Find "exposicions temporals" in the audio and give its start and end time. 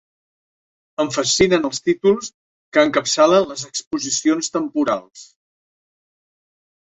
3.69-5.27